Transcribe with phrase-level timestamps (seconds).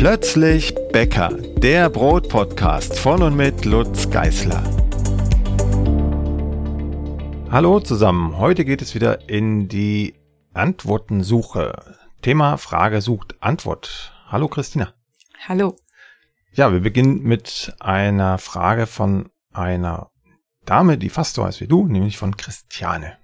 [0.00, 1.28] Plötzlich Bäcker,
[1.58, 4.64] der Brotpodcast von und mit Lutz Geißler.
[7.50, 10.14] Hallo zusammen, heute geht es wieder in die
[10.54, 11.98] Antwortensuche.
[12.22, 14.14] Thema Frage sucht Antwort.
[14.26, 14.94] Hallo Christina.
[15.46, 15.76] Hallo.
[16.54, 20.10] Ja, wir beginnen mit einer Frage von einer
[20.64, 23.19] Dame, die fast so heißt wie du, nämlich von Christiane.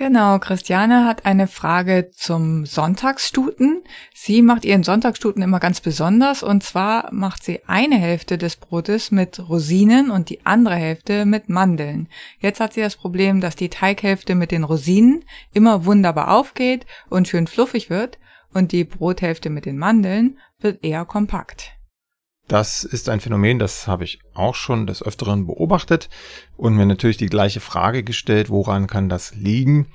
[0.00, 3.82] Genau, Christiane hat eine Frage zum Sonntagsstuten.
[4.14, 9.10] Sie macht ihren Sonntagsstuten immer ganz besonders und zwar macht sie eine Hälfte des Brotes
[9.10, 12.08] mit Rosinen und die andere Hälfte mit Mandeln.
[12.38, 15.22] Jetzt hat sie das Problem, dass die Teighälfte mit den Rosinen
[15.52, 18.18] immer wunderbar aufgeht und schön fluffig wird
[18.54, 21.72] und die Brothälfte mit den Mandeln wird eher kompakt.
[22.50, 26.08] Das ist ein Phänomen, das habe ich auch schon des Öfteren beobachtet
[26.56, 29.86] und mir natürlich die gleiche Frage gestellt, woran kann das liegen?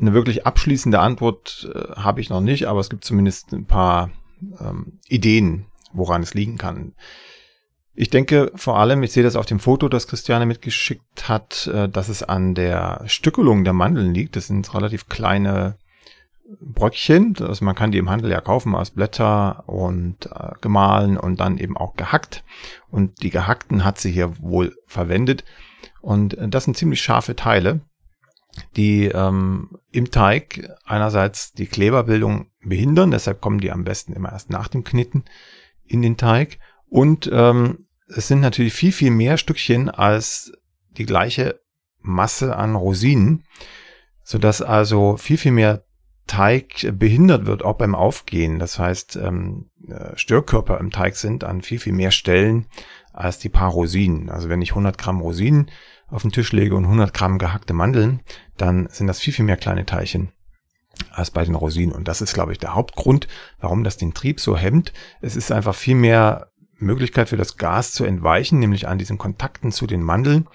[0.00, 4.10] Eine wirklich abschließende Antwort äh, habe ich noch nicht, aber es gibt zumindest ein paar
[4.58, 6.96] ähm, Ideen, woran es liegen kann.
[7.94, 11.88] Ich denke vor allem, ich sehe das auf dem Foto, das Christiane mitgeschickt hat, äh,
[11.88, 14.34] dass es an der Stückelung der Mandeln liegt.
[14.34, 15.78] Das sind relativ kleine
[16.60, 17.34] Bröckchen.
[17.40, 21.58] Also man kann die im Handel ja kaufen aus Blätter und äh, gemahlen und dann
[21.58, 22.44] eben auch gehackt.
[22.90, 25.44] Und die gehackten hat sie hier wohl verwendet.
[26.00, 27.80] Und äh, das sind ziemlich scharfe Teile,
[28.76, 33.10] die ähm, im Teig einerseits die Kleberbildung behindern.
[33.10, 35.24] Deshalb kommen die am besten immer erst nach dem Knitten
[35.84, 36.58] in den Teig.
[36.88, 40.52] Und ähm, es sind natürlich viel, viel mehr Stückchen als
[40.96, 41.60] die gleiche
[42.00, 43.44] Masse an Rosinen,
[44.22, 45.85] sodass also viel, viel mehr
[46.26, 48.58] Teig behindert wird, auch beim Aufgehen.
[48.58, 52.66] Das heißt, ähm, äh, Störkörper im Teig sind an viel, viel mehr Stellen
[53.12, 54.28] als die paar Rosinen.
[54.28, 55.70] Also wenn ich 100 Gramm Rosinen
[56.08, 58.20] auf den Tisch lege und 100 Gramm gehackte Mandeln,
[58.56, 60.32] dann sind das viel, viel mehr kleine Teilchen
[61.10, 61.94] als bei den Rosinen.
[61.94, 63.28] Und das ist, glaube ich, der Hauptgrund,
[63.60, 64.92] warum das den Trieb so hemmt.
[65.20, 69.72] Es ist einfach viel mehr Möglichkeit für das Gas zu entweichen, nämlich an diesen Kontakten
[69.72, 70.48] zu den Mandeln.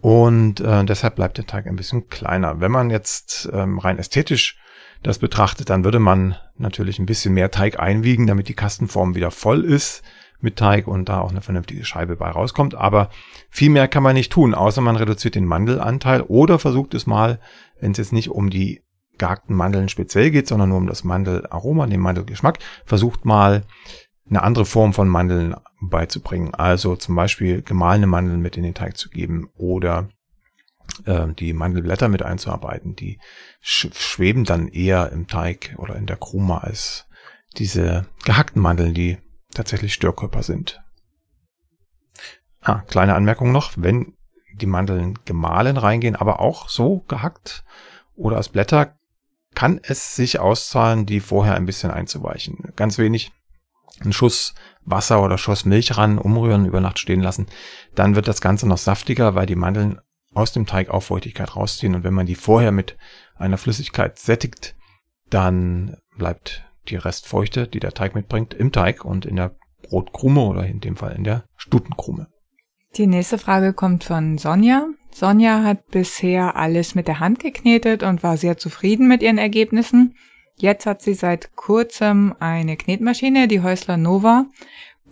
[0.00, 2.60] Und äh, deshalb bleibt der Teig ein bisschen kleiner.
[2.60, 4.58] Wenn man jetzt ähm, rein ästhetisch
[5.02, 9.30] das betrachtet, dann würde man natürlich ein bisschen mehr Teig einwiegen, damit die Kastenform wieder
[9.30, 10.02] voll ist
[10.40, 12.74] mit Teig und da auch eine vernünftige Scheibe bei rauskommt.
[12.74, 13.10] Aber
[13.50, 17.40] viel mehr kann man nicht tun, außer man reduziert den Mandelanteil oder versucht es mal,
[17.80, 18.82] wenn es jetzt nicht um die
[19.18, 23.62] gehackten Mandeln speziell geht, sondern nur um das Mandelaroma, den Mandelgeschmack, versucht mal
[24.28, 26.54] eine andere Form von Mandeln beizubringen.
[26.54, 30.08] Also zum Beispiel gemahlene Mandeln mit in den Teig zu geben oder
[31.06, 32.94] die Mandelblätter mit einzuarbeiten.
[32.94, 33.18] Die
[33.60, 37.06] sch schweben dann eher im Teig oder in der Krume als
[37.56, 39.18] diese gehackten Mandeln, die
[39.54, 40.82] tatsächlich Störkörper sind.
[42.60, 44.14] Ah, kleine Anmerkung noch, wenn
[44.54, 47.64] die Mandeln gemahlen reingehen, aber auch so gehackt
[48.14, 48.96] oder als Blätter,
[49.54, 52.72] kann es sich auszahlen, die vorher ein bisschen einzuweichen.
[52.76, 53.32] Ganz wenig,
[54.00, 54.54] ein Schuss
[54.84, 57.46] Wasser oder Schuss Milch ran, umrühren, über Nacht stehen lassen.
[57.94, 60.00] Dann wird das Ganze noch saftiger, weil die Mandeln
[60.34, 61.94] aus dem Teig auch Feuchtigkeit rausziehen.
[61.94, 62.96] Und wenn man die vorher mit
[63.36, 64.74] einer Flüssigkeit sättigt,
[65.30, 70.66] dann bleibt die Restfeuchte, die der Teig mitbringt, im Teig und in der Brotkrume oder
[70.66, 72.28] in dem Fall in der Stutenkrume.
[72.96, 74.86] Die nächste Frage kommt von Sonja.
[75.12, 80.14] Sonja hat bisher alles mit der Hand geknetet und war sehr zufrieden mit ihren Ergebnissen.
[80.56, 84.46] Jetzt hat sie seit kurzem eine Knetmaschine, die Häusler Nova,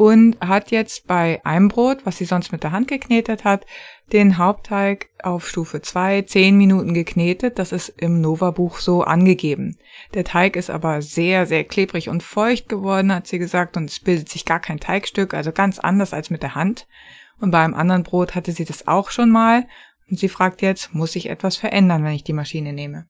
[0.00, 3.66] und hat jetzt bei einem Brot, was sie sonst mit der Hand geknetet hat,
[4.14, 7.58] den Hauptteig auf Stufe 2 10 Minuten geknetet.
[7.58, 9.76] Das ist im Nova-Buch so angegeben.
[10.14, 14.00] Der Teig ist aber sehr, sehr klebrig und feucht geworden, hat sie gesagt, und es
[14.00, 16.86] bildet sich gar kein Teigstück, also ganz anders als mit der Hand.
[17.38, 19.66] Und bei einem anderen Brot hatte sie das auch schon mal.
[20.08, 23.09] Und sie fragt jetzt, muss ich etwas verändern, wenn ich die Maschine nehme?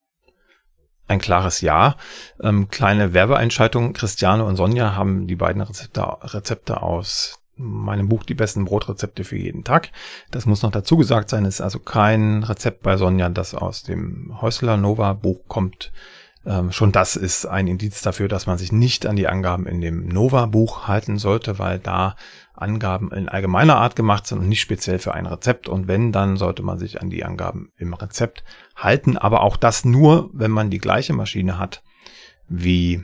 [1.10, 1.96] Ein klares Ja.
[2.42, 3.92] Ähm, kleine Werbeeinschaltung.
[3.92, 9.36] Christiane und Sonja haben die beiden Rezepte, Rezepte aus meinem Buch Die besten Brotrezepte für
[9.36, 9.90] jeden Tag.
[10.30, 11.44] Das muss noch dazu gesagt sein.
[11.44, 15.92] Es ist also kein Rezept bei Sonja, das aus dem Häusler Nova Buch kommt.
[16.46, 19.80] Ähm, schon das ist ein Indiz dafür, dass man sich nicht an die Angaben in
[19.80, 22.16] dem Nova Buch halten sollte, weil da
[22.54, 25.68] Angaben in allgemeiner Art gemacht sind und nicht speziell für ein Rezept.
[25.68, 28.44] Und wenn, dann sollte man sich an die Angaben im Rezept
[28.74, 29.16] halten.
[29.16, 31.82] Aber auch das nur, wenn man die gleiche Maschine hat
[32.48, 33.02] wie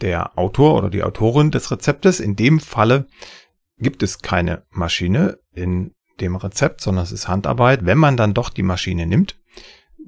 [0.00, 2.20] der Autor oder die Autorin des Rezeptes.
[2.20, 3.06] In dem Falle
[3.78, 7.84] gibt es keine Maschine in dem Rezept, sondern es ist Handarbeit.
[7.84, 9.36] Wenn man dann doch die Maschine nimmt,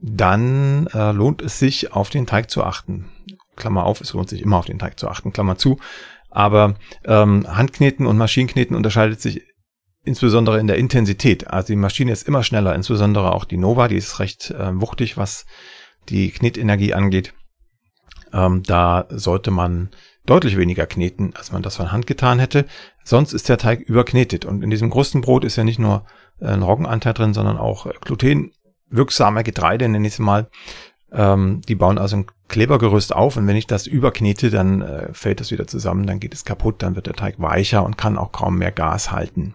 [0.02, 3.10] dann äh, lohnt es sich, auf den Teig zu achten.
[3.56, 5.78] Klammer auf, es lohnt sich immer auf den Teig zu achten, Klammer zu.
[6.30, 9.42] Aber ähm, Handkneten und Maschinenkneten unterscheidet sich
[10.04, 11.48] insbesondere in der Intensität.
[11.48, 15.16] Also die Maschine ist immer schneller, insbesondere auch die Nova, die ist recht äh, wuchtig,
[15.16, 15.46] was
[16.08, 17.34] die Knetenergie angeht.
[18.32, 19.90] Ähm, da sollte man
[20.26, 22.66] deutlich weniger kneten, als man das von Hand getan hätte.
[23.04, 24.44] Sonst ist der Teig überknetet.
[24.44, 26.04] Und in diesem Krustenbrot ist ja nicht nur
[26.40, 27.86] äh, ein Roggenanteil drin, sondern auch
[28.88, 30.48] glutenwirksame Getreide, nenne ich es mal.
[31.12, 35.40] Ähm, die bauen also ein Klebergerüst auf und wenn ich das überknete, dann äh, fällt
[35.40, 38.32] das wieder zusammen, dann geht es kaputt, dann wird der Teig weicher und kann auch
[38.32, 39.54] kaum mehr Gas halten.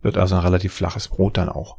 [0.00, 1.78] Wird also ein relativ flaches Brot dann auch.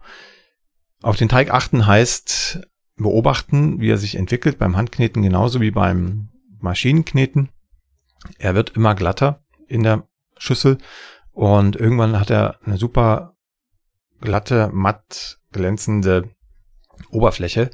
[1.02, 2.62] Auf den Teig achten heißt
[2.96, 6.30] beobachten, wie er sich entwickelt beim Handkneten genauso wie beim
[6.60, 7.50] Maschinenkneten.
[8.38, 10.08] Er wird immer glatter in der
[10.38, 10.78] Schüssel
[11.32, 13.36] und irgendwann hat er eine super
[14.22, 16.30] glatte, matt glänzende
[17.10, 17.70] Oberfläche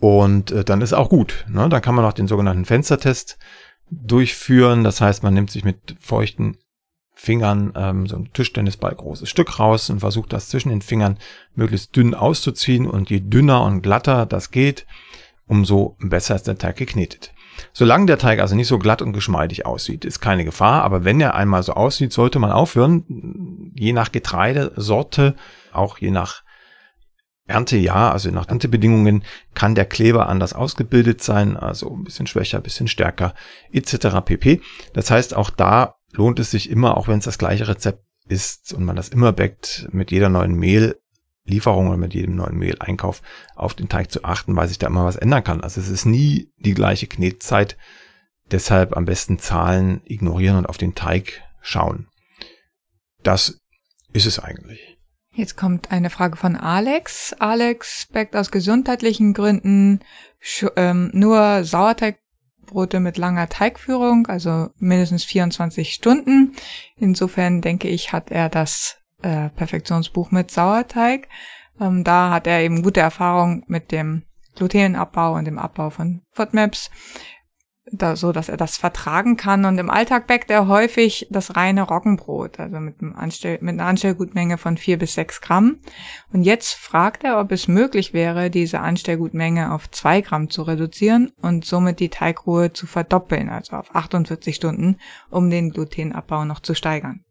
[0.00, 1.44] und äh, dann ist auch gut.
[1.48, 1.68] Ne?
[1.68, 3.38] Dann kann man auch den sogenannten Fenstertest
[3.90, 4.82] durchführen.
[4.82, 6.56] Das heißt, man nimmt sich mit feuchten
[7.14, 11.18] Fingern ähm, so ein Tischtennisball großes Stück raus und versucht das zwischen den Fingern
[11.54, 12.86] möglichst dünn auszuziehen.
[12.86, 14.86] Und je dünner und glatter das geht,
[15.46, 17.34] umso besser ist der Teig geknetet.
[17.74, 20.82] Solange der Teig also nicht so glatt und geschmeidig aussieht, ist keine Gefahr.
[20.82, 23.72] Aber wenn er einmal so aussieht, sollte man aufhören.
[23.74, 25.36] Je nach Getreidesorte,
[25.72, 26.42] auch je nach
[27.50, 29.24] Erntejahr, also nach Erntebedingungen,
[29.54, 33.34] kann der Kleber anders ausgebildet sein, also ein bisschen schwächer, ein bisschen stärker,
[33.72, 34.24] etc.
[34.24, 34.60] pp.
[34.94, 38.72] Das heißt, auch da lohnt es sich immer, auch wenn es das gleiche Rezept ist
[38.72, 43.22] und man das immer backt, mit jeder neuen Mehllieferung oder mit jedem neuen Mehleinkauf
[43.56, 45.60] auf den Teig zu achten, weil sich da immer was ändern kann.
[45.60, 47.76] Also es ist nie die gleiche Knetzeit.
[48.50, 52.08] Deshalb am besten Zahlen ignorieren und auf den Teig schauen.
[53.22, 53.60] Das
[54.12, 54.89] ist es eigentlich.
[55.32, 57.34] Jetzt kommt eine Frage von Alex.
[57.38, 60.00] Alex backt aus gesundheitlichen Gründen
[60.76, 66.56] ähm, nur Sauerteigbrote mit langer Teigführung, also mindestens 24 Stunden.
[66.96, 71.28] Insofern denke ich, hat er das äh, Perfektionsbuch mit Sauerteig.
[71.80, 74.24] Ähm, da hat er eben gute Erfahrung mit dem
[74.56, 76.90] Glutenabbau und dem Abbau von FODMAPs
[77.92, 79.64] da, so dass er das vertragen kann.
[79.64, 83.86] Und im Alltag backt er häufig das reine Roggenbrot, also mit, einem Anstell mit einer
[83.86, 85.78] Anstellgutmenge von vier bis sechs Gramm.
[86.32, 91.32] Und jetzt fragt er, ob es möglich wäre, diese Anstellgutmenge auf zwei Gramm zu reduzieren
[91.40, 94.96] und somit die Teigruhe zu verdoppeln, also auf 48 Stunden,
[95.30, 97.24] um den Glutenabbau noch zu steigern.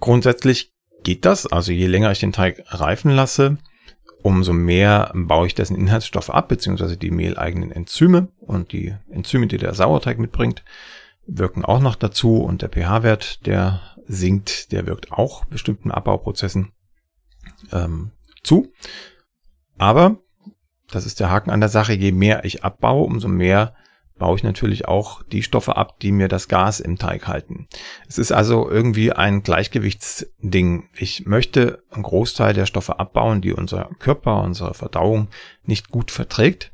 [0.00, 0.72] Grundsätzlich
[1.04, 1.46] geht das.
[1.46, 3.58] Also je länger ich den Teig reifen lasse,
[4.22, 9.58] umso mehr baue ich dessen Inhaltsstoffe ab, beziehungsweise die mehleigenen Enzyme und die Enzyme, die
[9.58, 10.64] der Sauerteig mitbringt,
[11.26, 16.72] wirken auch noch dazu und der pH-Wert, der sinkt, der wirkt auch bestimmten Abbauprozessen
[17.72, 18.72] ähm, zu.
[19.78, 20.18] Aber,
[20.90, 23.74] das ist der Haken an der Sache, je mehr ich abbaue, umso mehr
[24.22, 27.66] baue ich natürlich auch die Stoffe ab, die mir das Gas im Teig halten.
[28.06, 30.88] Es ist also irgendwie ein Gleichgewichtsding.
[30.94, 35.26] Ich möchte einen Großteil der Stoffe abbauen, die unser Körper, unsere Verdauung
[35.64, 36.70] nicht gut verträgt.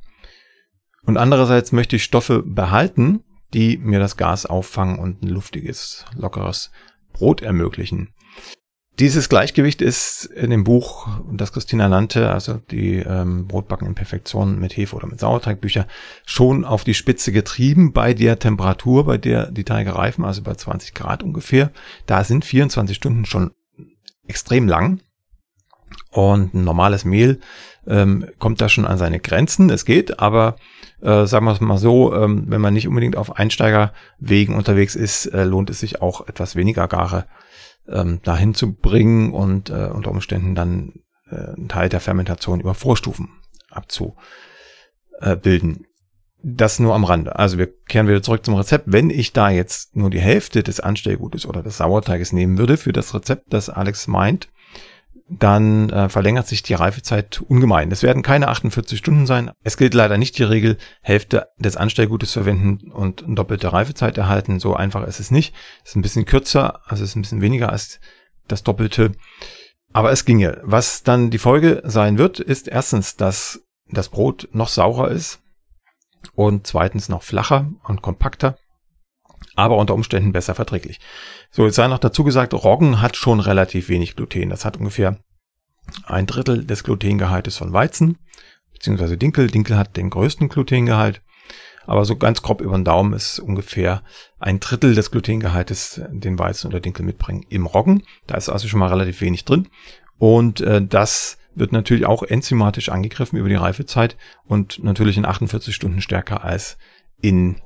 [1.05, 3.25] Und andererseits möchte ich Stoffe behalten,
[3.55, 6.71] die mir das Gas auffangen und ein luftiges, lockeres
[7.15, 8.13] Brot ermöglichen.
[8.99, 14.59] Dieses Gleichgewicht ist in dem Buch, das Christina nannte, also die ähm, Brotbacken in Perfektion
[14.59, 15.87] mit Hefe oder mit Sauerteigbücher,
[16.27, 20.55] schon auf die Spitze getrieben bei der Temperatur, bei der die Teige reifen, also bei
[20.55, 21.71] 20 Grad ungefähr.
[22.07, 23.53] Da sind 24 Stunden schon
[24.27, 25.01] extrem lang.
[26.11, 27.39] Und ein normales Mehl
[27.87, 29.71] ähm, kommt da schon an seine Grenzen.
[29.71, 30.57] Es geht, aber
[31.01, 35.27] äh, sagen wir es mal so, ähm, wenn man nicht unbedingt auf Einsteigerwegen unterwegs ist,
[35.27, 37.27] äh, lohnt es sich auch etwas weniger gare
[37.89, 40.93] ähm, dahin zu bringen und äh, unter Umständen dann
[41.31, 43.31] äh, einen Teil der Fermentation über Vorstufen
[43.71, 44.17] abzubilden.
[46.41, 47.37] Das nur am Rande.
[47.37, 48.85] Also wir kehren wieder zurück zum Rezept.
[48.87, 52.93] Wenn ich da jetzt nur die Hälfte des Anstellgutes oder des Sauerteiges nehmen würde für
[52.93, 54.49] das Rezept, das Alex meint,
[55.31, 57.91] dann äh, verlängert sich die Reifezeit ungemein.
[57.93, 59.51] Es werden keine 48 Stunden sein.
[59.63, 64.59] Es gilt leider nicht die Regel, Hälfte des Anstellgutes verwenden und doppelte Reifezeit erhalten.
[64.59, 65.55] So einfach ist es nicht.
[65.85, 68.01] Es ist ein bisschen kürzer, also es ist ein bisschen weniger als
[68.47, 69.13] das Doppelte.
[69.93, 70.61] Aber es ginge.
[70.63, 75.41] Was dann die Folge sein wird, ist erstens, dass das Brot noch saurer ist
[76.35, 78.57] und zweitens noch flacher und kompakter
[79.57, 81.01] aber unter Umständen besser verträglich.
[81.51, 84.51] So, jetzt sei noch dazu gesagt, Roggen hat schon relativ wenig Gluten.
[84.51, 85.19] Das hat ungefähr
[86.05, 88.19] ein Drittel des Glutengehaltes von Weizen,
[88.73, 89.49] beziehungsweise Dinkel.
[89.49, 91.23] Dinkel hat den größten Glutengehalt.
[91.87, 94.03] Aber so ganz grob über den Daumen ist ungefähr
[94.39, 98.03] ein Drittel des Glutengehaltes, den Weizen oder Dinkel mitbringen, im Roggen.
[98.27, 99.69] Da ist also schon mal relativ wenig drin.
[100.19, 105.75] Und äh, das wird natürlich auch enzymatisch angegriffen über die Reifezeit und natürlich in 48
[105.75, 106.77] Stunden stärker als
[107.23, 107.57] in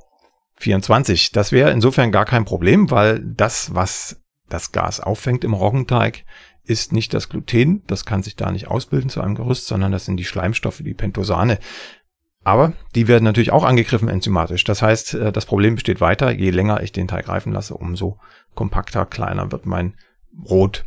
[0.63, 1.33] 24.
[1.33, 6.25] Das wäre insofern gar kein Problem, weil das, was das Gas auffängt im Roggenteig,
[6.65, 10.05] ist nicht das Gluten, das kann sich da nicht ausbilden zu einem Gerüst, sondern das
[10.05, 11.59] sind die Schleimstoffe, die Pentosane.
[12.45, 14.65] Aber die werden natürlich auch angegriffen enzymatisch.
[14.65, 16.31] Das heißt, äh, das Problem besteht weiter.
[16.33, 18.19] Je länger ich den Teig reifen lasse, umso
[18.55, 19.95] kompakter, kleiner wird mein
[20.33, 20.85] Brot.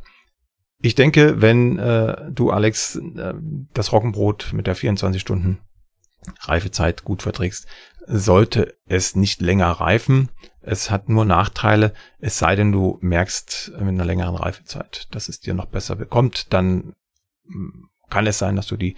[0.82, 3.34] Ich denke, wenn äh, du, Alex, äh,
[3.74, 5.60] das Roggenbrot mit der 24 Stunden
[6.42, 7.68] Reifezeit gut verträgst,
[8.08, 10.30] sollte es nicht länger reifen.
[10.62, 15.40] Es hat nur Nachteile, es sei denn, du merkst mit einer längeren Reifezeit, dass es
[15.40, 16.96] dir noch besser bekommt, dann
[17.48, 18.96] hm, kann es sein, dass du die,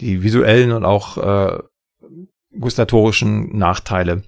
[0.00, 1.58] die visuellen und auch äh,
[2.58, 4.22] gustatorischen Nachteile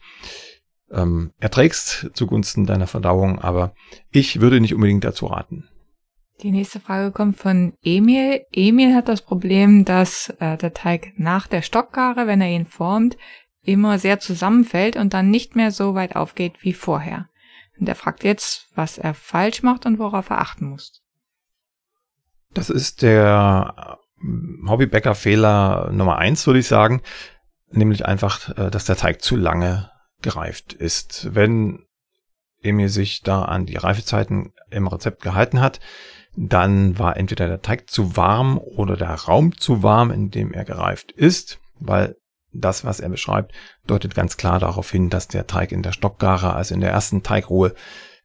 [0.91, 3.75] ähm, erträgst zugunsten deiner Verdauung, aber
[4.11, 5.69] ich würde nicht unbedingt dazu raten.
[6.43, 8.45] Die nächste Frage kommt von Emil.
[8.53, 13.17] Emil hat das Problem, dass äh, der Teig nach der Stockgare, wenn er ihn formt,
[13.63, 17.29] immer sehr zusammenfällt und dann nicht mehr so weit aufgeht wie vorher.
[17.79, 21.03] Und er fragt jetzt, was er falsch macht und worauf er achten muss.
[22.53, 23.99] Das ist der
[24.69, 27.03] Hobbybäcker-Fehler Nummer eins, würde ich sagen.
[27.71, 29.91] Nämlich einfach, äh, dass der Teig zu lange
[30.21, 31.35] gereift ist.
[31.35, 31.85] Wenn
[32.63, 35.81] Emil sich da an die Reifezeiten im Rezept gehalten hat,
[36.37, 40.65] dann war entweder der Teig zu warm oder der Raum zu warm, in dem er
[40.65, 42.17] gereift ist, weil
[42.53, 43.53] das, was er beschreibt,
[43.87, 47.23] deutet ganz klar darauf hin, dass der Teig in der Stockgare, also in der ersten
[47.23, 47.75] Teigruhe,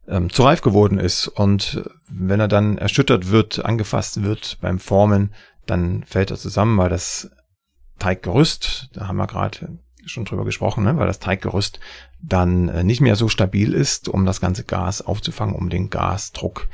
[0.07, 1.27] ähm, zu reif geworden ist.
[1.27, 5.33] Und wenn er dann erschüttert wird, angefasst wird beim Formen,
[5.65, 7.29] dann fällt er zusammen, weil das
[7.99, 11.79] Teiggerüst, da haben wir gerade schon drüber gesprochen, ne, weil das Teiggerüst
[12.21, 16.67] dann äh, nicht mehr so stabil ist, um das ganze Gas aufzufangen, um den Gasdruck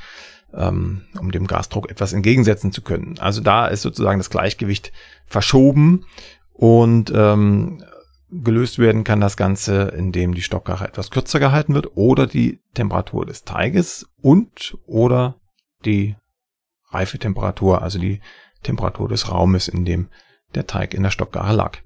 [0.56, 3.16] ähm, um dem Gasdruck etwas entgegensetzen zu können.
[3.20, 4.92] Also da ist sozusagen das Gleichgewicht
[5.26, 6.06] verschoben
[6.54, 7.84] und ähm,
[8.30, 13.26] gelöst werden kann das Ganze, indem die Stockgare etwas kürzer gehalten wird oder die Temperatur
[13.26, 15.36] des Teiges und oder
[15.86, 16.16] die
[16.90, 18.22] Reifetemperatur, also die
[18.64, 20.10] Temperatur des Raumes, in dem
[20.56, 21.80] der Teig in der Stockgare lag.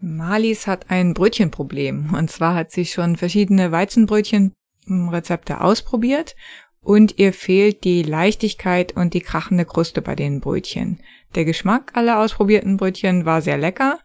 [0.00, 2.14] Marlies hat ein Brötchenproblem.
[2.14, 6.36] Und zwar hat sie schon verschiedene Weizenbrötchenrezepte ausprobiert
[6.80, 11.00] und ihr fehlt die Leichtigkeit und die krachende Kruste bei den Brötchen.
[11.34, 13.98] Der Geschmack aller ausprobierten Brötchen war sehr lecker.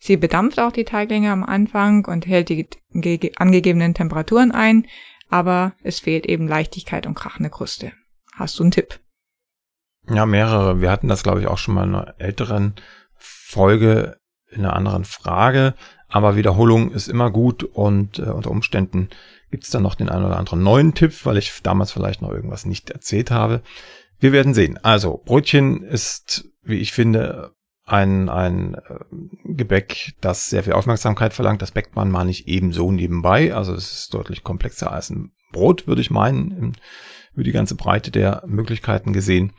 [0.00, 2.66] Sie bedampft auch die Teiglinge am Anfang und hält die
[3.36, 4.86] angegebenen Temperaturen ein,
[5.28, 7.92] aber es fehlt eben Leichtigkeit und krachende Kruste.
[8.34, 8.98] Hast du einen Tipp?
[10.08, 10.80] Ja, mehrere.
[10.80, 12.74] Wir hatten das, glaube ich, auch schon mal in einer älteren
[13.14, 14.16] Folge
[14.48, 15.74] in einer anderen Frage.
[16.08, 19.10] Aber Wiederholung ist immer gut und äh, unter Umständen
[19.50, 22.30] gibt es dann noch den einen oder anderen neuen Tipp, weil ich damals vielleicht noch
[22.30, 23.62] irgendwas nicht erzählt habe.
[24.18, 24.78] Wir werden sehen.
[24.82, 27.52] Also, Brötchen ist, wie ich finde,
[27.90, 28.98] ein, ein äh,
[29.44, 31.62] Gebäck, das sehr viel Aufmerksamkeit verlangt.
[31.62, 33.54] Das bäckt man mal nicht ebenso nebenbei.
[33.54, 36.76] Also es ist deutlich komplexer als ein Brot, würde ich meinen,
[37.34, 39.52] über die ganze Breite der Möglichkeiten gesehen.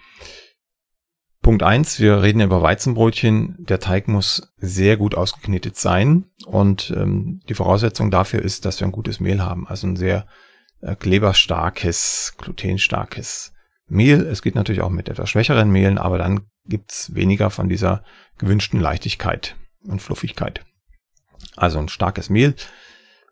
[1.42, 3.58] Punkt eins: wir reden über Weizenbrötchen.
[3.60, 8.88] Der Teig muss sehr gut ausgeknetet sein und ähm, die Voraussetzung dafür ist, dass wir
[8.88, 10.28] ein gutes Mehl haben, also ein sehr
[10.82, 13.54] äh, kleberstarkes, glutenstarkes
[13.92, 14.22] Mehl.
[14.22, 18.04] Es geht natürlich auch mit etwas schwächeren Mehlen, aber dann gibt's weniger von dieser
[18.38, 20.64] gewünschten Leichtigkeit und Fluffigkeit.
[21.56, 22.56] Also ein starkes Mehl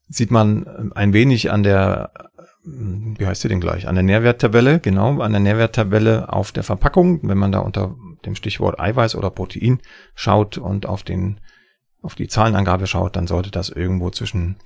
[0.07, 2.11] sieht man ähm, ein wenig an der
[2.63, 3.87] wie heißt sie denn gleich?
[3.87, 8.35] An der Nährwerttabelle, genau, an der Nährwerttabelle auf der Verpackung, wenn man da unter dem
[8.35, 9.79] Stichwort Eiweiß oder Protein
[10.13, 11.39] schaut und auf den,
[12.01, 14.57] auf die Zahlenangabe schaut, dann sollte das irgendwo zwischen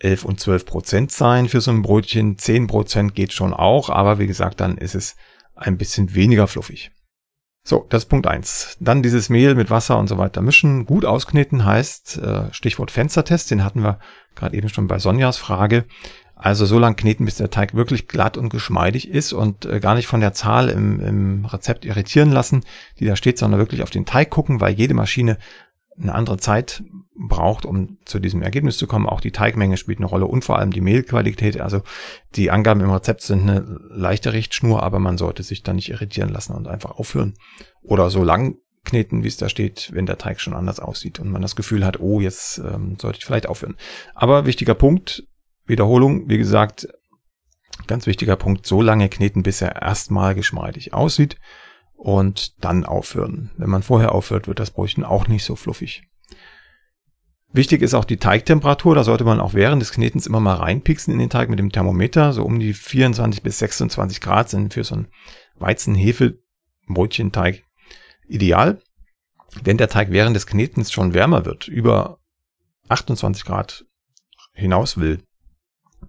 [0.00, 2.36] 11 und 12 Prozent sein für so ein Brötchen.
[2.36, 5.16] 10 Prozent geht schon auch, aber wie gesagt, dann ist es
[5.54, 6.90] ein bisschen weniger fluffig.
[7.62, 8.76] So, das ist Punkt eins.
[8.80, 10.86] Dann dieses Mehl mit Wasser und so weiter mischen.
[10.86, 13.98] Gut auskneten heißt, äh, Stichwort Fenstertest, den hatten wir
[14.34, 15.84] gerade eben schon bei Sonjas Frage.
[16.34, 19.94] Also so lang kneten, bis der Teig wirklich glatt und geschmeidig ist und äh, gar
[19.94, 22.64] nicht von der Zahl im, im Rezept irritieren lassen,
[22.98, 25.36] die da steht, sondern wirklich auf den Teig gucken, weil jede Maschine
[26.00, 26.82] eine andere Zeit
[27.14, 29.06] braucht, um zu diesem Ergebnis zu kommen.
[29.06, 31.60] Auch die Teigmenge spielt eine Rolle und vor allem die Mehlqualität.
[31.60, 31.82] Also
[32.34, 36.30] die Angaben im Rezept sind eine leichte Richtschnur, aber man sollte sich da nicht irritieren
[36.30, 37.34] lassen und einfach aufhören.
[37.82, 41.30] Oder so lang kneten, wie es da steht, wenn der Teig schon anders aussieht und
[41.30, 43.76] man das Gefühl hat, oh, jetzt ähm, sollte ich vielleicht aufhören.
[44.14, 45.24] Aber wichtiger Punkt,
[45.66, 46.88] Wiederholung, wie gesagt,
[47.86, 51.36] ganz wichtiger Punkt, so lange kneten, bis er erstmal geschmeidig aussieht
[52.00, 53.50] und dann aufhören.
[53.58, 56.04] Wenn man vorher aufhört, wird das Brötchen auch nicht so fluffig.
[57.52, 61.12] Wichtig ist auch die Teigtemperatur, da sollte man auch während des Knetens immer mal reinpixen
[61.12, 64.82] in den Teig mit dem Thermometer, so um die 24 bis 26 Grad sind für
[64.82, 65.08] so ein
[65.56, 67.64] Weizen-Hefe-Brötchenteig
[68.28, 68.80] ideal.
[69.62, 72.18] Wenn der Teig während des Knetens schon wärmer wird, über
[72.88, 73.84] 28 Grad
[74.54, 75.22] hinaus will,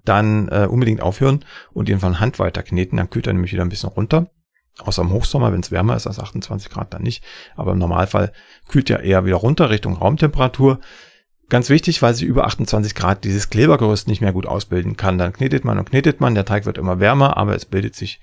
[0.05, 1.43] dann äh, unbedingt aufhören
[1.73, 2.95] und ihn von Hand weiter kneten.
[2.95, 4.31] Dann kühlt er nämlich wieder ein bisschen runter.
[4.79, 7.23] Außer im Hochsommer, wenn es wärmer ist als 28 Grad, dann nicht.
[7.55, 8.31] Aber im Normalfall
[8.67, 10.79] kühlt er eher wieder runter Richtung Raumtemperatur.
[11.49, 15.17] Ganz wichtig, weil sie über 28 Grad dieses Klebergerüst nicht mehr gut ausbilden kann.
[15.17, 18.21] Dann knetet man und knetet man, der Teig wird immer wärmer, aber es bildet sich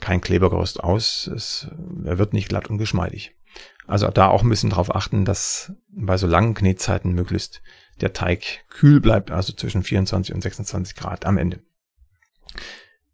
[0.00, 1.26] kein Klebergerüst aus.
[1.26, 1.68] Es,
[2.04, 3.34] er wird nicht glatt und geschmeidig.
[3.86, 7.62] Also da auch ein bisschen drauf achten, dass bei so langen Knetzeiten möglichst
[8.00, 11.60] der Teig kühl bleibt, also zwischen 24 und 26 Grad am Ende.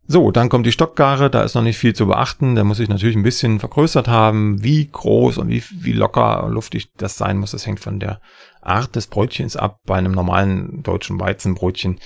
[0.08, 2.54] So, dann kommt die Stockgare, da ist noch nicht viel zu beachten.
[2.54, 4.62] Da muss ich natürlich ein bisschen vergrößert haben.
[4.62, 8.20] Wie groß und wie, wie locker luftig das sein muss, das hängt von der
[8.62, 9.80] Art des Brötchens ab.
[9.84, 11.98] Bei einem normalen deutschen Weizenbrötchen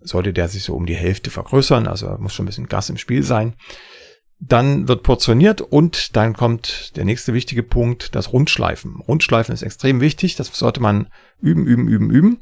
[0.00, 2.96] sollte der sich so um die Hälfte vergrößern, also muss schon ein bisschen Gas im
[2.96, 3.54] Spiel sein.
[4.40, 8.96] Dann wird portioniert und dann kommt der nächste wichtige Punkt, das Rundschleifen.
[8.96, 11.08] Rundschleifen ist extrem wichtig, das sollte man
[11.40, 12.38] üben, üben, üben, üben,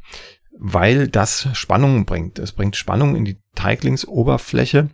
[0.59, 2.39] weil das Spannung bringt.
[2.39, 4.89] Es bringt Spannung in die Teiglingsoberfläche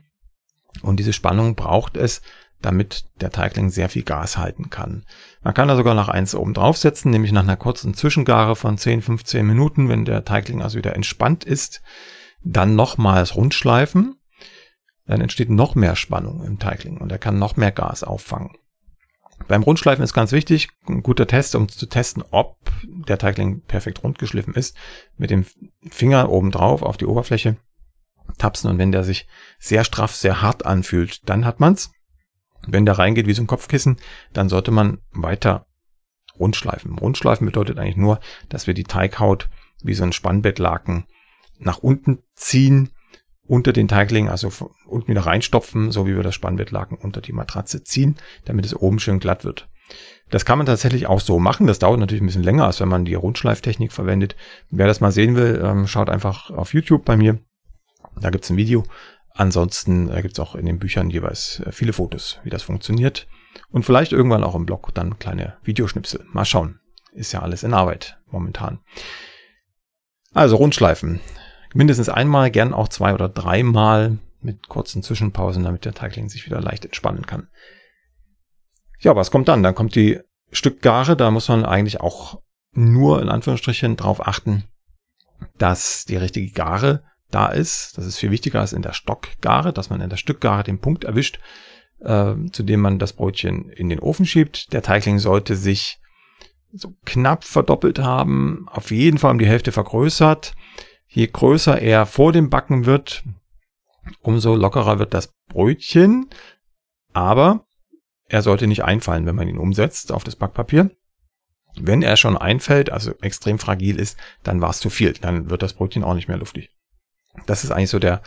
[0.82, 2.22] und diese Spannung braucht es,
[2.62, 5.04] damit der Teigling sehr viel Gas halten kann.
[5.42, 9.02] Man kann da sogar noch eins oben draufsetzen, nämlich nach einer kurzen Zwischengare von 10,
[9.02, 11.82] 15 Minuten, wenn der Teigling also wieder entspannt ist,
[12.42, 14.16] dann nochmals rundschleifen
[15.06, 18.56] dann entsteht noch mehr Spannung im Teigling und er kann noch mehr Gas auffangen.
[19.48, 24.02] Beim Rundschleifen ist ganz wichtig, ein guter Test, um zu testen, ob der Teigling perfekt
[24.02, 24.76] rundgeschliffen ist,
[25.16, 25.44] mit dem
[25.88, 27.56] Finger oben drauf auf die Oberfläche
[28.38, 29.26] tapsen und wenn der sich
[29.58, 31.90] sehr straff, sehr hart anfühlt, dann hat man's.
[32.66, 33.96] Wenn der reingeht wie so ein Kopfkissen,
[34.32, 35.66] dann sollte man weiter
[36.38, 36.98] rundschleifen.
[36.98, 39.48] Rundschleifen bedeutet eigentlich nur, dass wir die Teighaut
[39.82, 41.06] wie so ein Spannbettlaken
[41.58, 42.90] nach unten ziehen
[43.46, 44.50] unter den Teigling, also
[44.86, 48.98] unten wieder reinstopfen, so wie wir das Spannbettlaken unter die Matratze ziehen, damit es oben
[48.98, 49.68] schön glatt wird.
[50.30, 51.68] Das kann man tatsächlich auch so machen.
[51.68, 54.34] Das dauert natürlich ein bisschen länger, als wenn man die Rundschleiftechnik verwendet.
[54.70, 57.38] Wer das mal sehen will, ähm, schaut einfach auf YouTube bei mir.
[58.20, 58.84] Da gibt's ein Video.
[59.30, 63.26] Ansonsten äh, gibt's auch in den Büchern jeweils äh, viele Fotos, wie das funktioniert.
[63.70, 66.24] Und vielleicht irgendwann auch im Blog dann kleine Videoschnipsel.
[66.32, 66.80] Mal schauen.
[67.12, 68.80] Ist ja alles in Arbeit momentan.
[70.32, 71.20] Also Rundschleifen
[71.74, 76.60] mindestens einmal, gern auch zwei oder dreimal mit kurzen Zwischenpausen, damit der Teigling sich wieder
[76.60, 77.48] leicht entspannen kann.
[79.00, 79.62] Ja, was kommt dann?
[79.62, 80.20] Dann kommt die
[80.52, 82.40] Stückgare, da muss man eigentlich auch
[82.72, 84.64] nur in Anführungsstrichen darauf achten,
[85.58, 87.96] dass die richtige Gare da ist.
[87.98, 91.04] Das ist viel wichtiger als in der Stockgare, dass man in der Stückgare den Punkt
[91.04, 91.40] erwischt,
[92.00, 94.72] äh, zu dem man das Brötchen in den Ofen schiebt.
[94.72, 96.00] Der Teigling sollte sich
[96.72, 100.54] so knapp verdoppelt haben, auf jeden Fall um die Hälfte vergrößert.
[101.08, 103.24] Je größer er vor dem Backen wird,
[104.20, 106.28] umso lockerer wird das Brötchen.
[107.12, 107.66] Aber
[108.28, 110.90] er sollte nicht einfallen, wenn man ihn umsetzt auf das Backpapier.
[111.78, 115.12] Wenn er schon einfällt, also extrem fragil ist, dann war es zu viel.
[115.12, 116.75] Dann wird das Brötchen auch nicht mehr luftig.
[117.46, 118.22] Das ist eigentlich so der,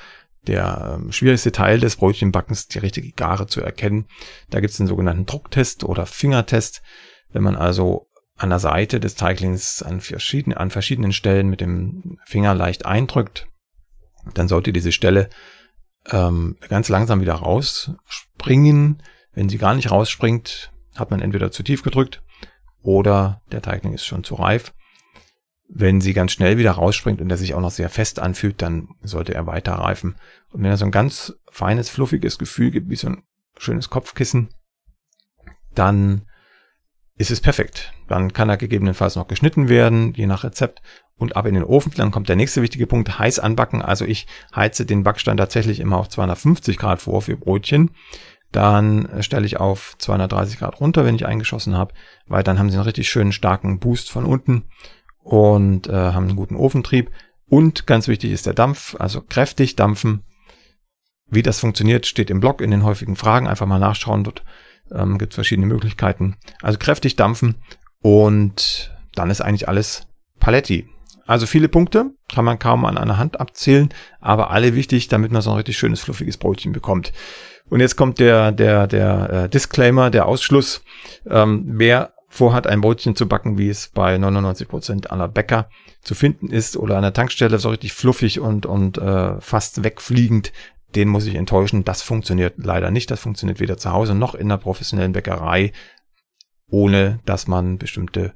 [0.47, 4.07] der ähm, schwierigste Teil des Brötchenbackens, die richtige Gare zu erkennen.
[4.49, 6.81] Da gibt es den sogenannten Drucktest oder Fingertest.
[7.31, 12.17] Wenn man also an der Seite des Teiglings an verschiedenen, an verschiedenen Stellen mit dem
[12.25, 13.47] Finger leicht eindrückt,
[14.33, 15.29] dann sollte diese Stelle
[16.09, 19.03] ähm, ganz langsam wieder rausspringen.
[19.33, 22.23] Wenn sie gar nicht rausspringt, hat man entweder zu tief gedrückt
[22.81, 24.73] oder der Teigling ist schon zu reif.
[25.71, 28.89] Wenn sie ganz schnell wieder rausspringt und er sich auch noch sehr fest anfühlt, dann
[29.01, 30.15] sollte er weiter reifen.
[30.51, 33.23] Und wenn er so ein ganz feines, fluffiges Gefühl gibt, wie so ein
[33.58, 34.49] schönes Kopfkissen,
[35.75, 36.25] dann
[37.15, 37.93] ist es perfekt.
[38.08, 40.82] Dann kann er gegebenenfalls noch geschnitten werden, je nach Rezept,
[41.17, 41.91] und ab in den Ofen.
[41.95, 43.82] Dann kommt der nächste wichtige Punkt, heiß anbacken.
[43.82, 47.91] Also ich heize den Backstein tatsächlich immer auf 250 Grad vor für Brötchen.
[48.51, 51.93] Dann stelle ich auf 230 Grad runter, wenn ich eingeschossen habe,
[52.25, 54.69] weil dann haben sie einen richtig schönen starken Boost von unten
[55.23, 57.12] und äh, haben einen guten Ofentrieb.
[57.47, 60.23] Und ganz wichtig ist der Dampf, also kräftig dampfen.
[61.27, 63.47] Wie das funktioniert, steht im Blog in den häufigen Fragen.
[63.47, 64.23] Einfach mal nachschauen.
[64.23, 64.43] Dort
[64.91, 66.38] ähm, gibt verschiedene Möglichkeiten.
[66.62, 67.55] Also kräftig dampfen
[68.01, 70.08] und dann ist eigentlich alles
[70.39, 70.88] Paletti.
[71.27, 75.43] Also viele Punkte, kann man kaum an einer Hand abzählen, aber alle wichtig, damit man
[75.43, 77.13] so ein richtig schönes, fluffiges Brötchen bekommt.
[77.69, 80.84] Und jetzt kommt der, der, der äh, Disclaimer, der Ausschluss.
[81.29, 85.69] Ähm, wer vorhat, ein Brötchen zu backen, wie es bei 99 Prozent aller Bäcker
[86.01, 90.53] zu finden ist oder an der Tankstelle so richtig fluffig und, und äh, fast wegfliegend,
[90.95, 91.83] den muss ich enttäuschen.
[91.83, 93.09] Das funktioniert leider nicht.
[93.11, 95.73] Das funktioniert weder zu Hause noch in der professionellen Bäckerei,
[96.69, 98.33] ohne dass man bestimmte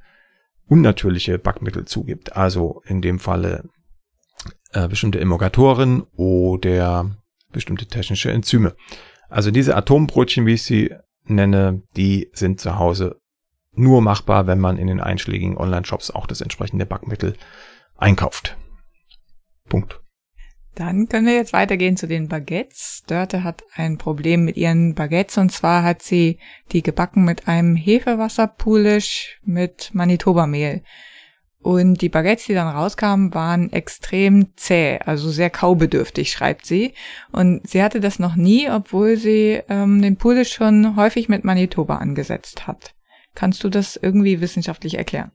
[0.68, 2.36] unnatürliche Backmittel zugibt.
[2.36, 3.70] Also in dem Falle
[4.72, 7.16] äh, bestimmte Emulgatoren oder
[7.52, 8.76] bestimmte technische Enzyme.
[9.30, 10.94] Also diese Atombrötchen, wie ich sie
[11.26, 13.20] nenne, die sind zu Hause
[13.76, 17.36] nur machbar, wenn man in den einschlägigen Online-Shops auch das entsprechende Backmittel
[17.98, 18.58] einkauft.
[19.70, 20.00] Punkt.
[20.76, 23.04] Dann können wir jetzt weitergehen zu den Baguettes.
[23.06, 26.40] Dörte hat ein Problem mit ihren Baguettes und zwar hat sie
[26.72, 30.82] die gebacken mit einem Hefewasserpoolish mit Manitoba-Mehl.
[31.64, 36.94] Und die Baguettes, die dann rauskamen, waren extrem zäh, also sehr kaubedürftig, schreibt sie.
[37.32, 41.98] Und sie hatte das noch nie, obwohl sie ähm, den Pulish schon häufig mit Manitoba
[41.98, 42.94] angesetzt hat.
[43.36, 45.32] Kannst du das irgendwie wissenschaftlich erklären?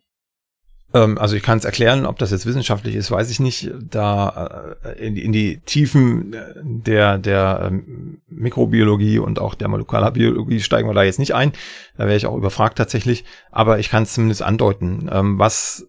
[0.94, 3.70] Ähm, also ich kann es erklären, ob das jetzt wissenschaftlich ist, weiß ich nicht.
[3.90, 10.88] Da äh, in, in, die Tiefen der, der ähm, Mikrobiologie und auch der Molekularbiologie steigen
[10.88, 11.52] wir da jetzt nicht ein.
[11.96, 13.24] Da wäre ich auch überfragt tatsächlich.
[13.50, 15.08] Aber ich kann es zumindest andeuten.
[15.12, 15.88] Ähm, was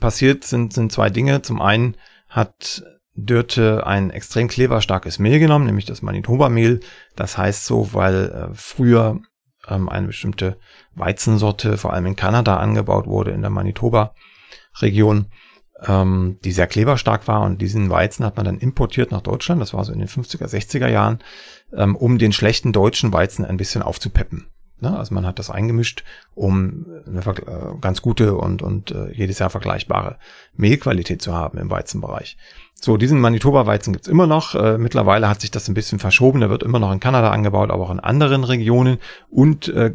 [0.00, 1.42] passiert, sind, sind zwei Dinge.
[1.42, 1.96] Zum einen
[2.28, 2.82] hat
[3.14, 6.80] Dörte ein extrem kleberstarkes Mehl genommen, nämlich das Manitoba-Mehl.
[7.14, 9.20] Das heißt so, weil äh, früher
[9.68, 10.58] ähm, eine bestimmte
[10.94, 15.26] Weizensorte vor allem in Kanada angebaut wurde, in der Manitoba-Region,
[15.86, 17.42] ähm, die sehr kleberstark war.
[17.42, 20.46] Und diesen Weizen hat man dann importiert nach Deutschland, das war so in den 50er,
[20.46, 21.18] 60er Jahren,
[21.72, 24.46] ähm, um den schlechten deutschen Weizen ein bisschen aufzupeppen.
[24.82, 24.96] Ne?
[24.98, 29.48] Also man hat das eingemischt, um eine äh, ganz gute und, und äh, jedes Jahr
[29.48, 30.18] vergleichbare
[30.54, 32.36] Mehlqualität zu haben im Weizenbereich.
[32.84, 34.56] So, diesen Manitoba-Weizen gibt's immer noch.
[34.56, 36.40] Äh, mittlerweile hat sich das ein bisschen verschoben.
[36.40, 38.98] Der wird immer noch in Kanada angebaut, aber auch in anderen Regionen.
[39.30, 39.94] Und äh,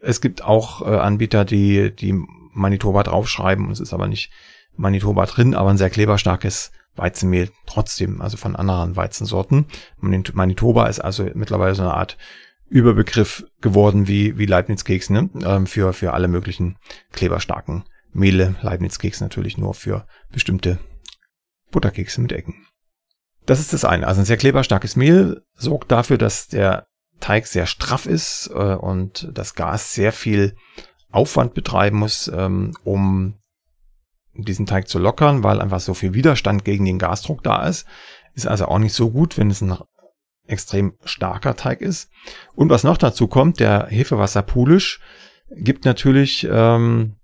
[0.00, 2.20] es gibt auch äh, Anbieter, die, die
[2.52, 3.70] Manitoba draufschreiben.
[3.70, 4.32] Es ist aber nicht
[4.76, 9.66] Manitoba drin, aber ein sehr kleberstarkes Weizenmehl trotzdem, also von anderen Weizensorten.
[10.00, 12.18] Manitoba ist also mittlerweile so eine Art
[12.68, 15.30] Überbegriff geworden wie, wie Leibniz-Keks, ne?
[15.44, 16.76] Ähm, für, für alle möglichen
[17.12, 18.56] kleberstarken Mehle.
[18.62, 20.80] Leibniz-Keks natürlich nur für bestimmte
[21.70, 22.66] Butterkekse mit Ecken.
[23.46, 24.06] Das ist das eine.
[24.06, 26.86] Also ein sehr kleberstarkes Mehl sorgt dafür, dass der
[27.20, 30.54] Teig sehr straff ist äh, und das Gas sehr viel
[31.10, 33.38] Aufwand betreiben muss, ähm, um
[34.34, 37.86] diesen Teig zu lockern, weil einfach so viel Widerstand gegen den Gasdruck da ist.
[38.34, 39.76] Ist also auch nicht so gut, wenn es ein
[40.46, 42.10] extrem starker Teig ist.
[42.54, 45.00] Und was noch dazu kommt, der Hefewasserpulisch
[45.50, 47.17] gibt natürlich ähm,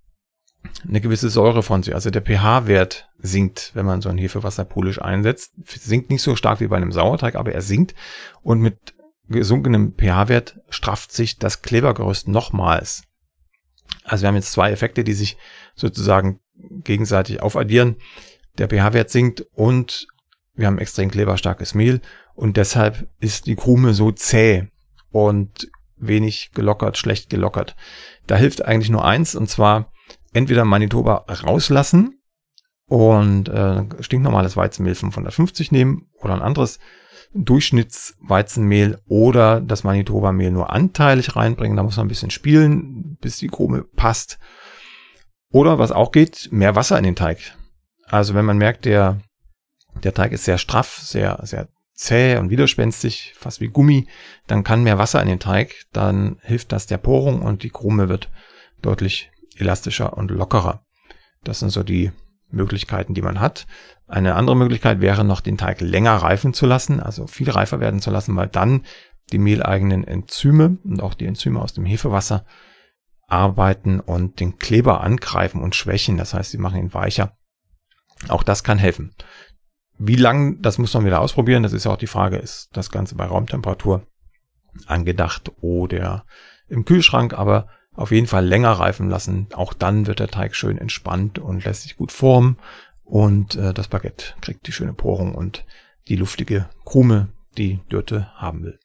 [0.87, 1.95] eine gewisse Säure von sich.
[1.95, 5.53] Also der pH-Wert sinkt, wenn man so ein Hefewasser polisch einsetzt.
[5.67, 7.95] Sinkt nicht so stark wie bei einem Sauerteig, aber er sinkt.
[8.43, 8.95] Und mit
[9.29, 13.05] gesunkenem pH-Wert strafft sich das Klebergerüst nochmals.
[14.05, 15.37] Also wir haben jetzt zwei Effekte, die sich
[15.75, 17.97] sozusagen gegenseitig aufaddieren.
[18.59, 20.07] Der pH-Wert sinkt und
[20.55, 22.01] wir haben extrem kleberstarkes Mehl
[22.35, 24.69] und deshalb ist die Krume so zäh
[25.11, 27.75] und wenig gelockert, schlecht gelockert.
[28.27, 29.91] Da hilft eigentlich nur eins und zwar
[30.35, 32.21] entweder Manitoba rauslassen
[32.87, 36.79] und äh, stinknormales Weizenmehl 550 nehmen oder ein anderes
[37.35, 41.77] Durchschnittsweizenmehl oder das Manitoba-Mehl nur anteilig reinbringen.
[41.77, 44.39] Da muss man ein bisschen spielen, bis die Krume passt.
[45.51, 47.57] Oder was auch geht, mehr Wasser in den Teig.
[48.07, 49.21] Also wenn man merkt, der,
[50.03, 54.07] der Teig ist sehr straff, sehr, sehr zäh und widerspenstig, fast wie Gummi,
[54.47, 58.09] dann kann mehr Wasser in den Teig, dann hilft das der Porung und die Krume
[58.09, 58.31] wird
[58.83, 60.85] deutlich elastischer und lockerer.
[61.43, 62.13] Das sind so die
[62.51, 63.67] Möglichkeiten, die man hat.
[64.07, 68.01] Eine andere Möglichkeit wäre noch, den Teig länger reifen zu lassen, also viel reifer werden
[68.01, 68.85] zu lassen, weil dann
[69.33, 72.45] die mehleigenen Enzyme und auch die Enzyme aus dem Hefewasser
[73.27, 76.19] arbeiten und den Kleber angreifen und schwächen.
[76.19, 77.37] Das heißt, sie machen ihn weicher.
[78.29, 79.15] Auch das kann helfen.
[79.99, 81.63] Wie lang, das muss man wieder ausprobieren.
[81.63, 84.07] Das ist auch die Frage, ist das Ganze bei Raumtemperatur
[84.87, 86.27] angedacht oder
[86.69, 89.49] im Kühlschrank, aber auf jeden Fall länger reifen lassen.
[89.55, 92.59] Auch dann wird der Teig schön entspannt und lässt sich gut formen.
[93.05, 95.65] Und äh, das Baguette kriegt die schöne Porung und
[96.09, 98.79] die luftige Krume, die Dürte haben will.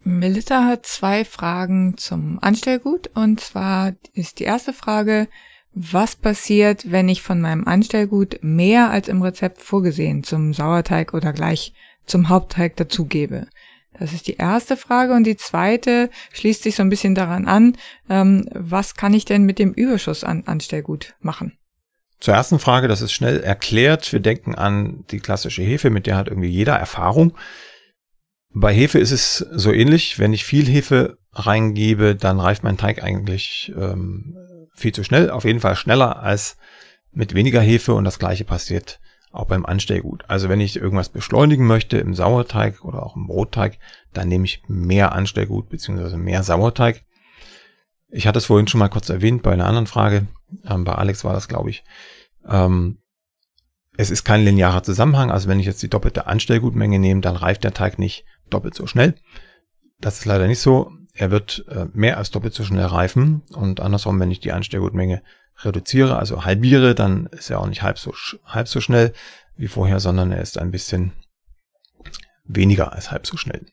[0.00, 3.10] Melissa hat zwei Fragen zum Anstellgut.
[3.14, 5.26] Und zwar ist die erste Frage,
[5.72, 11.32] was passiert, wenn ich von meinem Anstellgut mehr als im Rezept vorgesehen zum Sauerteig oder
[11.32, 11.74] gleich
[12.06, 13.48] zum Hauptteig dazugebe?
[13.98, 15.14] Das ist die erste Frage.
[15.14, 17.76] Und die zweite schließt sich so ein bisschen daran an,
[18.08, 21.58] ähm, was kann ich denn mit dem Überschuss an Anstellgut machen?
[22.20, 24.12] Zur ersten Frage, das ist schnell erklärt.
[24.12, 27.36] Wir denken an die klassische Hefe, mit der hat irgendwie jeder Erfahrung.
[28.54, 30.18] Bei Hefe ist es so ähnlich.
[30.18, 34.36] Wenn ich viel Hefe reingebe, dann reift mein Teig eigentlich ähm,
[34.74, 35.30] viel zu schnell.
[35.30, 36.56] Auf jeden Fall schneller als
[37.12, 38.98] mit weniger Hefe und das gleiche passiert
[39.36, 40.24] auch beim Anstellgut.
[40.28, 43.78] Also wenn ich irgendwas beschleunigen möchte im Sauerteig oder auch im Brotteig,
[44.12, 46.16] dann nehme ich mehr Anstellgut bzw.
[46.16, 47.04] mehr Sauerteig.
[48.08, 50.26] Ich hatte es vorhin schon mal kurz erwähnt bei einer anderen Frage.
[50.64, 51.84] Ähm, bei Alex war das, glaube ich.
[52.48, 52.98] Ähm,
[53.96, 55.30] es ist kein linearer Zusammenhang.
[55.30, 58.86] Also wenn ich jetzt die doppelte Anstellgutmenge nehme, dann reift der Teig nicht doppelt so
[58.86, 59.14] schnell.
[60.00, 60.92] Das ist leider nicht so.
[61.12, 63.42] Er wird äh, mehr als doppelt so schnell reifen.
[63.54, 65.22] Und andersrum, wenn ich die Anstellgutmenge
[65.58, 68.14] reduziere, also halbiere, dann ist er auch nicht halb so,
[68.44, 69.12] halb so schnell
[69.56, 71.12] wie vorher, sondern er ist ein bisschen
[72.44, 73.66] weniger als halb so schnell.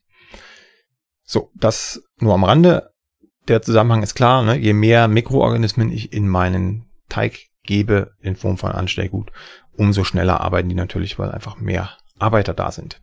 [1.23, 2.91] So, das nur am Rande.
[3.47, 4.55] Der Zusammenhang ist klar, ne?
[4.55, 9.31] je mehr Mikroorganismen ich in meinen Teig gebe in Form von Anstellgut,
[9.75, 13.01] umso schneller arbeiten die natürlich, weil einfach mehr Arbeiter da sind.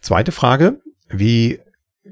[0.00, 1.60] Zweite Frage, wie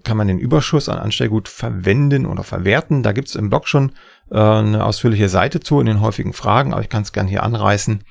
[0.05, 3.03] kann man den Überschuss an Anstellgut verwenden oder verwerten?
[3.03, 3.93] Da gibt es im Blog schon
[4.31, 7.43] äh, eine ausführliche Seite zu in den häufigen Fragen, aber ich kann es gerne hier
[7.43, 8.05] anreißen.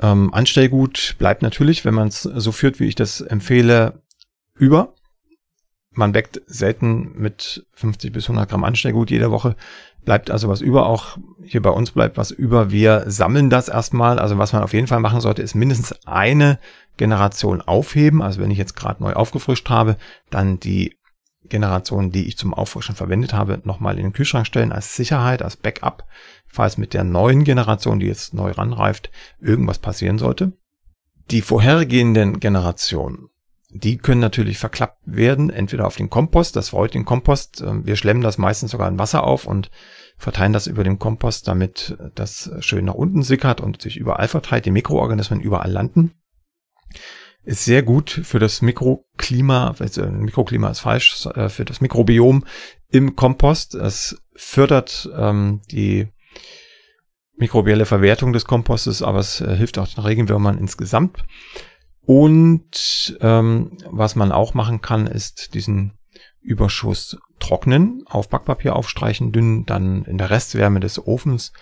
[0.00, 4.02] Ähm, Anstellgut bleibt natürlich, wenn man es so führt, wie ich das empfehle,
[4.54, 4.94] über.
[5.90, 9.56] Man weckt selten mit 50 bis 100 Gramm Anstellgut jede Woche.
[10.04, 10.86] Bleibt also was über.
[10.86, 12.70] Auch hier bei uns bleibt was über.
[12.70, 14.18] Wir sammeln das erstmal.
[14.18, 16.58] Also was man auf jeden Fall machen sollte, ist mindestens eine
[16.98, 18.20] Generation aufheben.
[18.20, 19.96] Also wenn ich jetzt gerade neu aufgefrischt habe,
[20.30, 20.95] dann die
[21.48, 25.56] Generation, die ich zum Auffrischen verwendet habe, nochmal in den Kühlschrank stellen als Sicherheit, als
[25.56, 26.04] Backup,
[26.46, 30.52] falls mit der neuen Generation, die jetzt neu ranreift, irgendwas passieren sollte.
[31.30, 33.28] Die vorhergehenden Generationen,
[33.70, 37.60] die können natürlich verklappt werden, entweder auf den Kompost, das freut den Kompost.
[37.60, 39.70] Ähm, wir schlemmen das meistens sogar in Wasser auf und
[40.16, 44.64] verteilen das über den Kompost, damit das schön nach unten sickert und sich überall verteilt,
[44.64, 46.14] die Mikroorganismen überall landen
[47.46, 52.44] ist sehr gut für das Mikroklima, also Mikroklima ist falsch, äh, für das Mikrobiom
[52.90, 53.76] im Kompost.
[53.76, 56.08] Es fördert ähm, die
[57.36, 61.24] mikrobielle Verwertung des Kompostes, aber es äh, hilft auch den Regenwürmern insgesamt.
[62.04, 65.98] Und ähm, was man auch machen kann, ist diesen
[66.40, 71.52] Überschuss trocknen, auf Backpapier aufstreichen, dünn, dann in der Restwärme des Ofens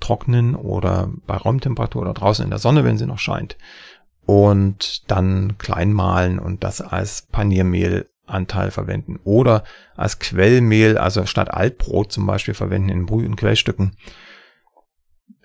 [0.00, 3.56] trocknen oder bei Raumtemperatur oder draußen in der Sonne, wenn sie noch scheint
[4.30, 9.64] und dann klein mahlen und das als Paniermehlanteil verwenden oder
[9.96, 13.96] als Quellmehl, also statt Altbrot zum Beispiel verwenden in Brüh- und Quellstücken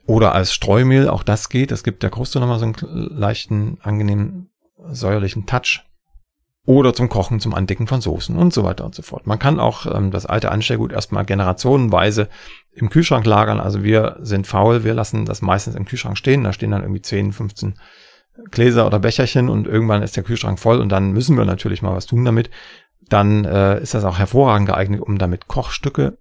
[0.05, 1.71] oder als Streumehl, auch das geht.
[1.71, 2.75] Das gibt der Kruste nochmal so einen
[3.09, 4.51] leichten, angenehmen,
[4.91, 5.83] säuerlichen Touch.
[6.67, 9.25] Oder zum Kochen, zum Andicken von Soßen und so weiter und so fort.
[9.25, 12.29] Man kann auch ähm, das alte Anstellgut erstmal generationenweise
[12.71, 13.59] im Kühlschrank lagern.
[13.59, 16.43] Also wir sind faul, wir lassen das meistens im Kühlschrank stehen.
[16.43, 17.75] Da stehen dann irgendwie 10, 15
[18.51, 21.95] Gläser oder Becherchen und irgendwann ist der Kühlschrank voll und dann müssen wir natürlich mal
[21.95, 22.49] was tun damit.
[23.07, 26.17] Dann äh, ist das auch hervorragend geeignet, um damit Kochstücke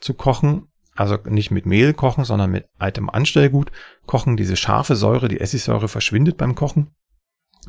[0.00, 0.68] zu kochen.
[0.94, 3.72] Also nicht mit Mehl kochen, sondern mit altem Anstellgut
[4.06, 4.36] kochen.
[4.36, 6.94] Diese scharfe Säure, die Essigsäure verschwindet beim Kochen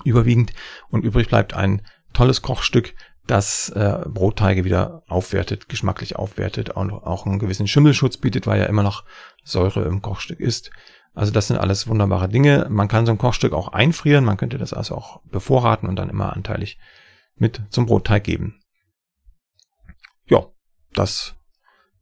[0.04, 0.54] überwiegend
[0.90, 1.82] und übrig bleibt ein
[2.14, 2.96] tolles Kochstück,
[3.28, 8.66] das äh, Brotteige wieder aufwertet, geschmacklich aufwertet und auch einen gewissen Schimmelschutz bietet, weil ja
[8.66, 9.06] immer noch
[9.44, 10.72] Säure im Kochstück ist.
[11.14, 12.68] Also das sind alles wunderbare Dinge.
[12.70, 14.26] Man kann so ein Kochstück auch einfrieren.
[14.26, 16.80] Man könnte das also auch bevorraten und dann immer anteilig
[17.36, 18.60] mit zum Brotteig geben.
[20.26, 20.48] Ja,
[20.94, 21.36] das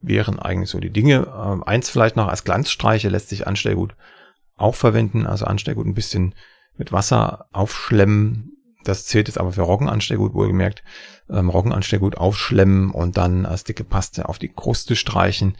[0.00, 1.26] wären eigentlich so die Dinge.
[1.34, 3.94] Ähm, eins vielleicht noch als Glanzstreiche lässt sich Anstellgut
[4.56, 5.26] auch verwenden.
[5.26, 6.34] Also Anstellgut ein bisschen
[6.76, 8.56] mit Wasser aufschlemmen.
[8.84, 10.82] Das zählt jetzt aber für Roggenanstellgut wohlgemerkt.
[11.28, 15.56] Ähm, Roggenanstellgut aufschlemmen und dann als dicke Paste auf die Kruste streichen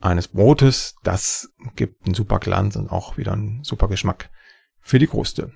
[0.00, 0.96] eines Brotes.
[1.02, 4.30] Das gibt einen super Glanz und auch wieder einen super Geschmack
[4.80, 5.52] für die Kruste.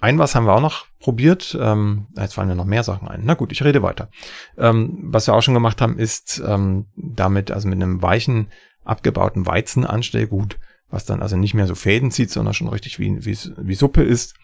[0.00, 1.56] Ein was haben wir auch noch probiert.
[1.60, 3.22] Ähm, jetzt fallen mir noch mehr Sachen ein.
[3.24, 4.10] Na gut, ich rede weiter.
[4.58, 8.48] Ähm, was wir auch schon gemacht haben, ist ähm, damit, also mit einem weichen,
[8.84, 10.58] abgebauten Weizenanstellgut,
[10.90, 14.02] was dann also nicht mehr so Fäden zieht, sondern schon richtig wie, wie, wie Suppe
[14.02, 14.34] ist,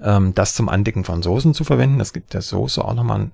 [0.00, 1.98] ähm, das zum Andicken von Soßen zu verwenden.
[1.98, 3.32] Das gibt der Soße auch nochmal einen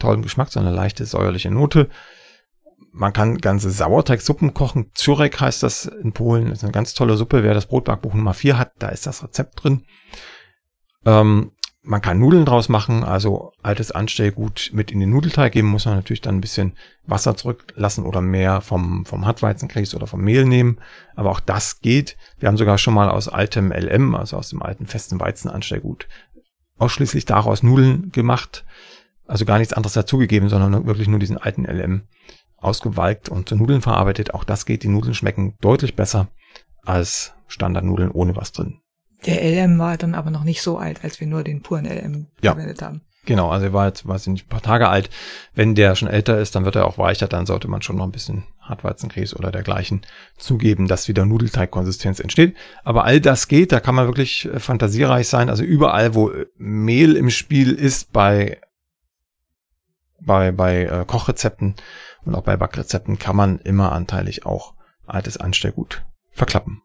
[0.00, 1.88] tollen Geschmack, so eine leichte säuerliche Note.
[2.96, 4.92] Man kann ganze Sauerteigsuppen kochen.
[4.94, 6.48] Zurek heißt das in Polen.
[6.48, 7.42] Das ist eine ganz tolle Suppe.
[7.42, 9.82] Wer das Brotbackbuch Nummer 4 hat, da ist das Rezept drin.
[11.04, 11.50] Ähm,
[11.82, 15.96] man kann Nudeln draus machen, also altes Anstellgut mit in den Nudelteig geben, muss man
[15.96, 20.78] natürlich dann ein bisschen Wasser zurücklassen oder mehr vom, vom Hartweizengrieß oder vom Mehl nehmen.
[21.16, 22.16] Aber auch das geht.
[22.38, 26.06] Wir haben sogar schon mal aus altem LM, also aus dem alten festen Weizenanstellgut,
[26.78, 28.64] ausschließlich daraus Nudeln gemacht.
[29.26, 32.04] Also gar nichts anderes dazugegeben, sondern wirklich nur diesen alten LM
[32.64, 34.34] ausgewalkt und zu Nudeln verarbeitet.
[34.34, 34.82] Auch das geht.
[34.82, 36.28] Die Nudeln schmecken deutlich besser
[36.82, 38.80] als Standardnudeln ohne was drin.
[39.26, 42.26] Der LM war dann aber noch nicht so alt, als wir nur den puren LM
[42.42, 42.52] ja.
[42.52, 43.00] verwendet haben.
[43.26, 45.08] Genau, also er war jetzt, weiß ich nicht, ein paar Tage alt.
[45.54, 48.04] Wenn der schon älter ist, dann wird er auch weicher, dann sollte man schon noch
[48.04, 50.02] ein bisschen Hartweizenkäse oder dergleichen
[50.36, 52.54] zugeben, dass wieder Nudelteigkonsistenz entsteht.
[52.82, 55.48] Aber all das geht, da kann man wirklich äh, fantasiereich sein.
[55.48, 58.60] Also überall, wo Mehl im Spiel ist, bei,
[60.20, 61.76] bei, bei äh, Kochrezepten,
[62.24, 64.74] und auch bei Backrezepten kann man immer anteilig auch
[65.06, 66.82] altes Anstellgut verklappen.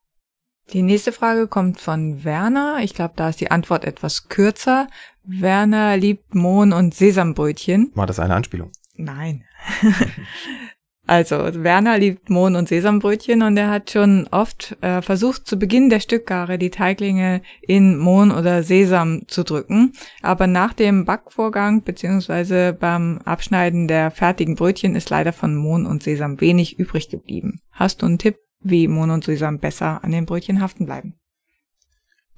[0.74, 2.80] Die nächste Frage kommt von Werner.
[2.84, 4.88] Ich glaube, da ist die Antwort etwas kürzer.
[5.24, 7.92] Werner liebt Mohn- und Sesambrötchen.
[7.96, 8.72] War das eine Anspielung?
[8.96, 9.46] Nein.
[11.10, 15.90] Also, Werner liebt Mohn- und Sesambrötchen und er hat schon oft äh, versucht, zu Beginn
[15.90, 19.94] der Stückgare die Teiglinge in Mohn oder Sesam zu drücken.
[20.22, 26.04] Aber nach dem Backvorgang beziehungsweise beim Abschneiden der fertigen Brötchen ist leider von Mohn und
[26.04, 27.60] Sesam wenig übrig geblieben.
[27.72, 31.16] Hast du einen Tipp, wie Mono und Sesam besser an den Brötchen haften bleiben.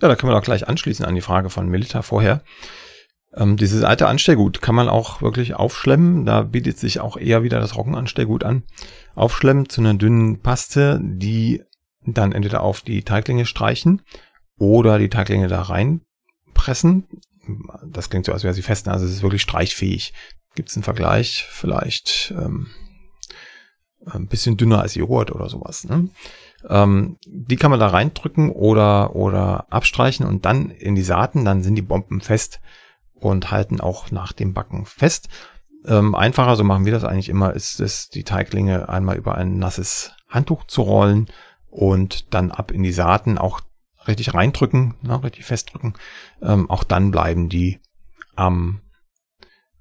[0.01, 2.41] Ja, da können wir auch gleich anschließen an die Frage von Milita vorher.
[3.33, 6.25] Ähm, dieses alte Anstellgut kann man auch wirklich aufschlemmen.
[6.25, 8.63] Da bietet sich auch eher wieder das Roggenanstellgut an.
[9.15, 11.63] Aufschlemmen zu einer dünnen Paste, die
[12.05, 14.01] dann entweder auf die Teiglinge streichen
[14.57, 17.07] oder die Teiglinge da reinpressen.
[17.85, 20.13] Das klingt so, als wäre sie fest, also es ist wirklich streichfähig.
[20.55, 21.45] Gibt es einen Vergleich?
[21.49, 22.67] Vielleicht ähm,
[24.05, 25.85] ein bisschen dünner als Joghurt oder sowas.
[25.85, 26.09] Ne?
[26.67, 31.63] Ähm, die kann man da reindrücken oder, oder abstreichen und dann in die Saaten, dann
[31.63, 32.59] sind die Bomben fest
[33.21, 35.29] und halten auch nach dem Backen fest.
[35.85, 39.57] Ähm, einfacher, so machen wir das eigentlich immer, ist es, die Teiglinge einmal über ein
[39.57, 41.27] nasses Handtuch zu rollen
[41.69, 43.61] und dann ab in die Saaten auch
[44.07, 45.93] richtig reindrücken, ne, richtig festdrücken.
[46.41, 47.79] Ähm, auch dann bleiben die
[48.35, 48.81] am,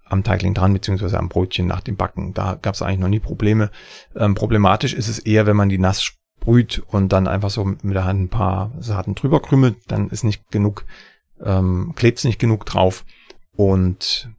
[0.04, 2.34] am Teigling dran, beziehungsweise am Brötchen nach dem Backen.
[2.34, 3.70] Da gab es eigentlich noch nie Probleme.
[4.16, 7.94] Ähm, problematisch ist es eher, wenn man die nass sprüht und dann einfach so mit
[7.94, 10.84] der Hand ein paar Saaten drüber krümelt, dann ist nicht genug,
[11.42, 13.04] ähm, klebt nicht genug drauf
[13.56, 14.30] und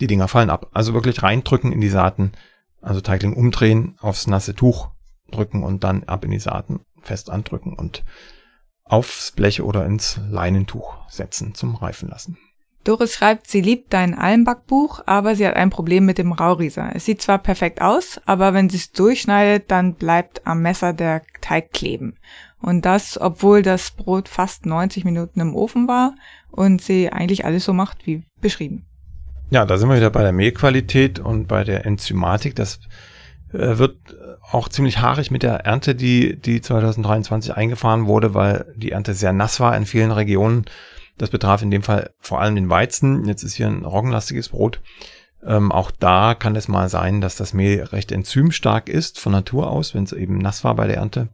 [0.00, 0.70] die Dinger fallen ab.
[0.72, 2.32] Also wirklich reindrücken in die Saaten,
[2.80, 4.90] also Teigling umdrehen, aufs nasse Tuch
[5.30, 8.04] drücken und dann ab in die Saaten fest andrücken und
[8.84, 12.38] aufs Blech oder ins Leinentuch setzen zum Reifen lassen.
[12.84, 16.92] Doris schreibt, sie liebt dein Almbackbuch, aber sie hat ein Problem mit dem Raurieser.
[16.94, 21.22] Es sieht zwar perfekt aus, aber wenn sie es durchschneidet, dann bleibt am Messer der
[21.42, 22.16] Teig kleben.
[22.62, 26.14] Und das, obwohl das Brot fast 90 Minuten im Ofen war
[26.50, 28.86] und sie eigentlich alles so macht wie beschrieben.
[29.50, 32.54] Ja, da sind wir wieder bei der Mehlqualität und bei der Enzymatik.
[32.54, 32.80] Das
[33.52, 33.96] äh, wird
[34.50, 39.32] auch ziemlich haarig mit der Ernte, die, die 2023 eingefahren wurde, weil die Ernte sehr
[39.32, 40.64] nass war in vielen Regionen.
[41.18, 43.26] Das betraf in dem Fall vor allem den Weizen.
[43.26, 44.80] Jetzt ist hier ein roggenlastiges Brot.
[45.44, 49.70] Ähm, auch da kann es mal sein, dass das Mehl recht enzymstark ist von Natur
[49.70, 51.28] aus, wenn es eben nass war bei der Ernte.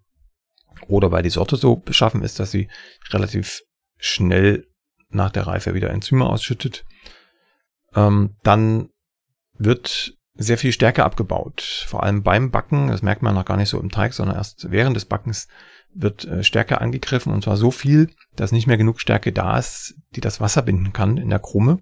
[0.88, 2.68] Oder weil die Sorte so beschaffen ist, dass sie
[3.10, 3.62] relativ
[3.98, 4.66] schnell
[5.14, 6.84] nach der Reife wieder Enzyme ausschüttet.
[7.94, 8.88] Ähm, dann
[9.56, 11.84] wird sehr viel Stärke abgebaut.
[11.86, 14.70] Vor allem beim Backen, das merkt man noch gar nicht so im Teig, sondern erst
[14.70, 15.48] während des Backens
[15.94, 19.94] wird äh, Stärke angegriffen und zwar so viel, dass nicht mehr genug Stärke da ist,
[20.16, 21.78] die das Wasser binden kann in der Krume.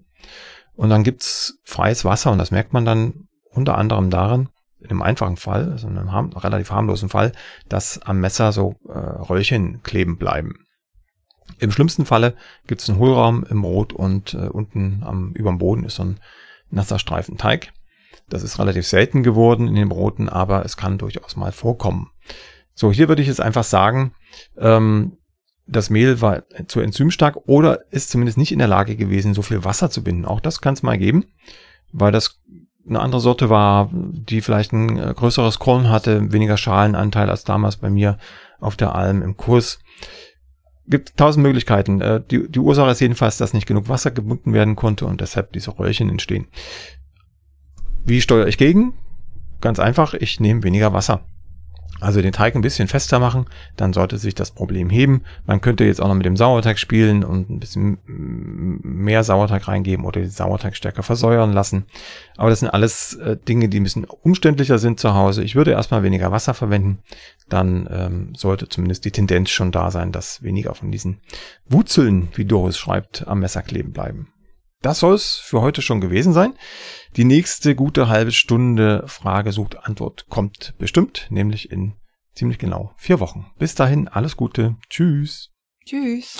[0.75, 5.01] Und dann gibt's freies Wasser und das merkt man dann unter anderem daran, in einem
[5.01, 7.31] einfachen Fall, also in einem harm, relativ harmlosen Fall,
[7.69, 10.65] dass am Messer so äh, Röllchen kleben bleiben.
[11.59, 12.35] Im schlimmsten Falle
[12.67, 16.19] gibt's einen Hohlraum im Brot und äh, unten am überm Boden ist so ein
[16.69, 17.71] nasser Streifen Teig.
[18.29, 22.11] Das ist relativ selten geworden in den Broten, aber es kann durchaus mal vorkommen.
[22.73, 24.13] So, hier würde ich jetzt einfach sagen,
[24.57, 25.17] ähm,
[25.65, 29.63] das Mehl war zu enzymstark oder ist zumindest nicht in der Lage gewesen, so viel
[29.63, 30.25] Wasser zu binden.
[30.25, 31.25] Auch das kann es mal geben,
[31.91, 32.41] weil das
[32.87, 37.77] eine andere Sorte war, die vielleicht ein äh, größeres Korn hatte, weniger Schalenanteil als damals
[37.77, 38.17] bei mir
[38.59, 39.79] auf der Alm im Kurs.
[40.87, 42.01] Gibt tausend Möglichkeiten.
[42.01, 45.53] Äh, die, die Ursache ist jedenfalls, dass nicht genug Wasser gebunden werden konnte und deshalb
[45.53, 46.47] diese Röllchen entstehen.
[48.05, 48.93] Wie steuere ich gegen?
[49.61, 51.23] Ganz einfach, ich nehme weniger Wasser.
[52.03, 53.45] Also den Teig ein bisschen fester machen,
[53.77, 55.21] dann sollte sich das Problem heben.
[55.45, 60.05] Man könnte jetzt auch noch mit dem Sauerteig spielen und ein bisschen mehr Sauerteig reingeben
[60.05, 61.85] oder den Sauerteig stärker versäuern lassen.
[62.35, 65.43] Aber das sind alles äh, Dinge, die ein bisschen umständlicher sind zu Hause.
[65.43, 66.99] Ich würde erstmal weniger Wasser verwenden.
[67.47, 71.21] Dann ähm, sollte zumindest die Tendenz schon da sein, dass weniger von diesen
[71.69, 74.32] Wurzeln, wie Doris schreibt, am Messer kleben bleiben.
[74.83, 76.53] Das soll es für heute schon gewesen sein.
[77.15, 81.93] Die nächste gute halbe Stunde Frage sucht Antwort kommt bestimmt, nämlich in
[82.35, 83.47] ziemlich genau vier Wochen.
[83.57, 84.75] Bis dahin alles Gute.
[84.89, 85.49] Tschüss.
[85.85, 86.37] Tschüss.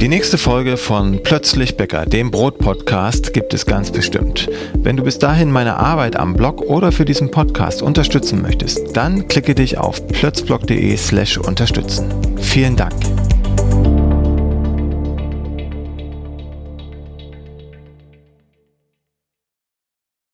[0.00, 4.48] Die nächste Folge von Plötzlich Bäcker, dem Brot-Podcast, gibt es ganz bestimmt.
[4.74, 9.28] Wenn du bis dahin meine Arbeit am Blog oder für diesen Podcast unterstützen möchtest, dann
[9.28, 12.38] klicke dich auf plötzblog.de slash unterstützen.
[12.38, 13.19] Vielen Dank.